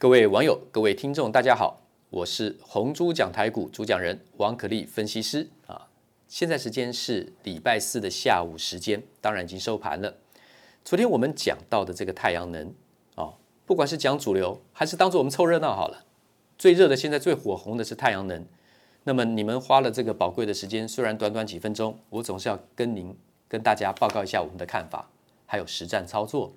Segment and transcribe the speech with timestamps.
[0.00, 5.88] 各位网友、各位听众，大家好，我是红猪讲台股主讲人王可立分析师啊。
[6.26, 10.16] 现在时间是礼拜四的下午时间，当然已经收盘了。
[10.82, 12.72] 昨天我们讲到的这个太阳能
[13.14, 13.34] 啊，
[13.66, 16.06] 不管是讲主流，还是当做我们凑热闹好了。
[16.56, 18.46] 最热的，现在最火红的是太阳能。
[19.04, 23.14] 那么你们花了这个宝贵的时间，虽然短短几分钟，我总是要跟您、
[23.46, 25.10] 跟大家报告一下我们的看法，
[25.44, 26.54] 还有实战操作。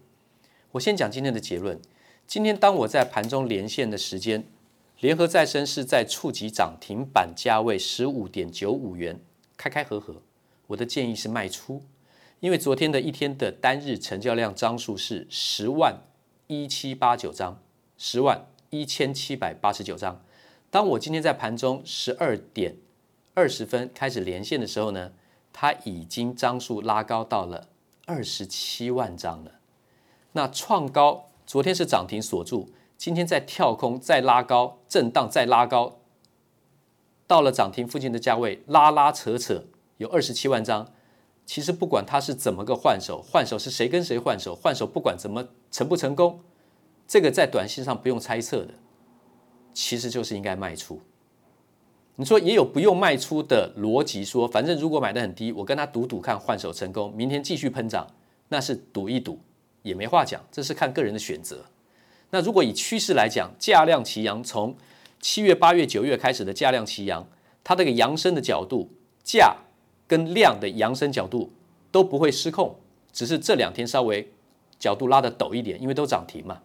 [0.71, 1.77] 我先讲今天的结论。
[2.25, 4.43] 今天当我在盘中连线的时间，
[4.99, 9.19] 联合再生是在触及涨停板价位十五点九五元，
[9.55, 10.15] 开开合合。
[10.67, 11.83] 我的建议是卖出，
[12.39, 16.01] 因为昨天的一天的单日成交量张数是十万
[16.47, 17.59] 一七八九张，
[17.97, 20.23] 十万一千七百八十九张。
[20.71, 22.77] 当我今天在盘中十二点
[23.35, 25.11] 二十分开始连线的时候呢，
[25.51, 27.67] 它已经张数拉高到了
[28.05, 29.59] 二十七万张了，
[30.31, 31.29] 那创高。
[31.45, 35.99] 昨天是涨停锁住，今天再跳空再拉高，震荡再拉高，
[37.27, 39.65] 到了涨停附近的价位，拉拉扯扯
[39.97, 40.91] 有二十七万张。
[41.45, 46.39] 其实不管它是怎么个换手，换手是谁跟谁换手，换手不管怎么成不成功，
[47.05, 48.75] 这个在短线上不用猜测的，
[49.73, 51.01] 其实就是应该卖出。
[52.15, 58.07] 你说也有不用卖出的逻辑，说反正如果买的很低，我跟他赌赌看换手成功，明天继续喷涨，
[58.47, 59.39] 那是赌一赌。
[59.83, 61.65] 也没话讲，这是看个人的选择。
[62.31, 64.75] 那如果以趋势来讲，价量齐扬，从
[65.21, 67.27] 七月、八月、九月开始的价量齐扬，
[67.63, 68.89] 它这个扬升的角度，
[69.23, 69.57] 价
[70.07, 71.53] 跟量的扬升角度
[71.91, 72.75] 都不会失控，
[73.11, 74.31] 只是这两天稍微
[74.79, 76.61] 角度拉得陡一点，因为都涨停嘛。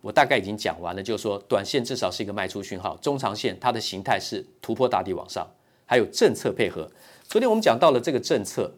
[0.00, 5.50] 我大概已经讲完了，就是说，短线至少是一个卖出讯号，中长线它的形态是突破大底往上，
[5.86, 6.90] 还有政策配合。
[7.26, 8.74] 昨天我们讲到了这个政策，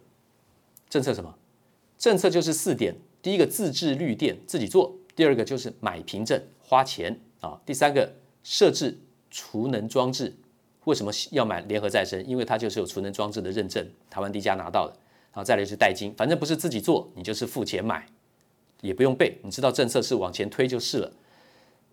[0.89, 1.34] 政策什么？
[1.98, 8.98] 政策就是四点：第一个自制绿电自己做；第二个就是买凭证花钱啊；第三个设置
[9.30, 10.34] 储能装置。
[10.84, 12.24] 为什么要买联合再生？
[12.24, 14.92] 因为它就是有储能装置的认证，台湾第一家拿到的。
[15.33, 18.06] 然后再来就是代金，反正不是自己做，你就是付钱买，
[18.80, 21.12] 也不用背，你知道政策是往前推就是了。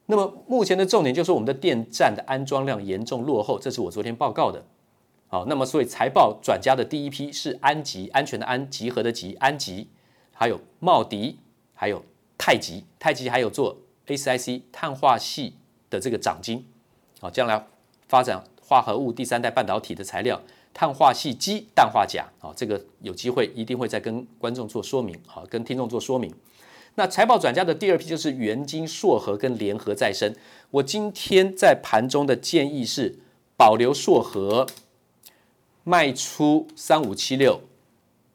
[0.06, 4.64] 那么目前的重点就是我们的电站的安装量严重落后，这是我昨天报告的。
[5.34, 9.88] 好，那么所以财报转家的第一批是安集，安全的安，集合的集，安集，
[10.32, 11.40] 还有茂迪，
[11.74, 12.06] 还有
[12.38, 15.56] 太极，太极还有做 ACIC 碳化系
[15.90, 16.64] 的这个长晶，
[17.20, 17.66] 好，将来
[18.08, 20.40] 发展化合物第三代半导体的材料，
[20.72, 26.32] 碳化系基氮化钾，啊，这个有机会一定会再跟观众做说明，好，跟听众做说明。
[26.94, 30.36] 那财报转家的第二批就是元晶硕禾跟联合再生，
[30.70, 33.18] 我今天在盘中的建议是
[33.58, 34.68] 保留硕禾。
[35.84, 37.60] 卖出三五七六，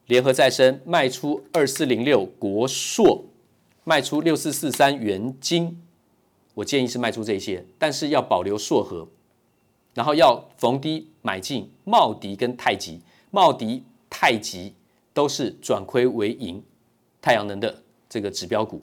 [0.06, 3.25] 联合再生卖出二四零六，国硕
[3.84, 5.81] 卖出六四四三，元晶，
[6.53, 9.08] 我建议是卖出这些，但是要保留硕禾，
[9.94, 13.00] 然后要逢低买进茂迪跟太极，
[13.31, 14.75] 茂迪、太极
[15.14, 16.62] 都是转亏为盈，
[17.22, 18.82] 太阳能的这个指标股，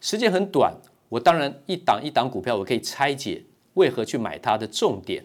[0.00, 0.74] 时间很短，
[1.10, 3.44] 我当然一档一档股票我可以拆解
[3.74, 5.22] 为何去买它的重点。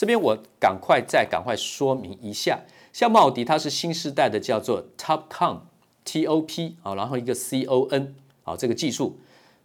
[0.00, 5.58] 这边我赶快再赶快说明一下，像茂迪它是新时代的叫做 TOPCon
[6.06, 9.18] T O P 啊，然后一个 C O N 啊，这个技术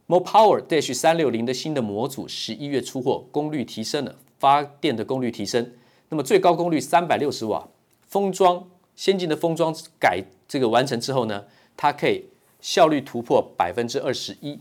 [0.07, 5.71] More Power Dash 三六零的新的模组十一月出货，功率提升了，发电的功率提升，
[6.09, 7.69] 那么最高功率三百六十瓦，
[8.09, 11.45] 封装先进的封装改这个完成之后呢，
[11.77, 12.25] 它可以
[12.59, 14.59] 效率突破百分之二十一，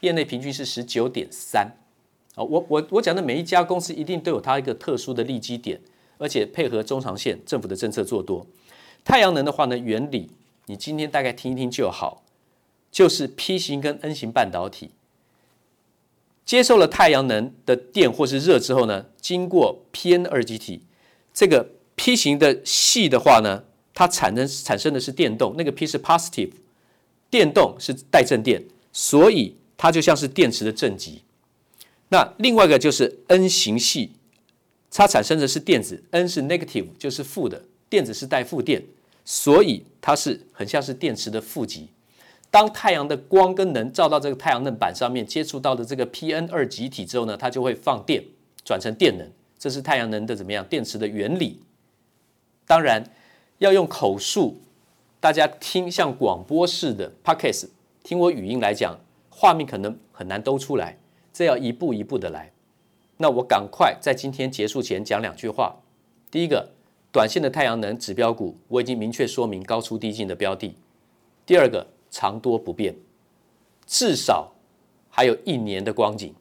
[0.00, 1.78] 业内平均是十九点三。
[2.44, 5.80] 我我我讲的每一家公司一定都有它一个特殊的利基点，
[6.18, 8.46] 而且配合中长线政府的政策做多。
[9.04, 10.30] 太阳能的话呢，原理
[10.66, 12.22] 你今天大概听一听就好，
[12.90, 14.90] 就是 P 型跟 N 型半导体
[16.44, 20.82] 接受了太阳能的电或是热之后呢，经过 PN 二极体，
[21.32, 26.52] 这个 P 型的系的话呢，它产生产生的是电动，那个 P 是 positive，
[27.30, 31.22] 电动是带正电，所以它就像是电池的正极。
[32.10, 34.12] 那另外一个就是 N 型系，
[34.90, 38.82] 它产生的是电子，N 是 negative，就是负的，电子是带负电，
[39.24, 41.88] 所以它是很像是电池的负极。
[42.50, 48.24] 当太阳的光跟能照到这个太阳能板上面，接触到的这个 PN 二极体之后呢，它就会放电，
[48.64, 50.64] 转成电能，这是太阳能的怎么样？
[50.64, 51.60] 电池的原理。
[52.66, 53.04] 当然
[53.58, 54.56] 要用口述，
[55.20, 57.68] 大家听像广播式的 Podcast，
[58.02, 60.96] 听我语音来讲，画面可能很难都出来。
[61.38, 62.50] 这要一步一步的来，
[63.18, 65.76] 那我赶快在今天结束前讲两句话。
[66.32, 66.70] 第一个，
[67.12, 70.74] 短线的太阳能指标股，我已经明确说明高出低进的标的。
[71.46, 72.96] 第二个，长多不变，
[73.86, 74.50] 至少
[75.08, 76.34] 还有一年的光景。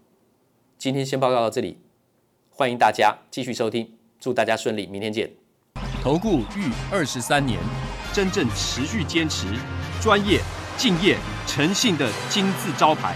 [0.80, 1.78] 今天先报告到这里，
[2.50, 5.32] 欢迎大家继续收听，祝大家顺利，明天见。
[6.02, 7.60] 投顾逾二十三年，
[8.12, 9.46] 真正持续坚持、
[10.02, 10.42] 专业、
[10.76, 11.16] 敬业、
[11.46, 13.16] 诚信的金字招牌。